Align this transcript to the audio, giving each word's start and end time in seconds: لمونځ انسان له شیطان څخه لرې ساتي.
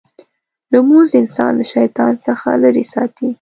لمونځ 0.71 1.09
انسان 1.21 1.51
له 1.59 1.65
شیطان 1.73 2.13
څخه 2.25 2.47
لرې 2.63 2.85
ساتي. 2.93 3.27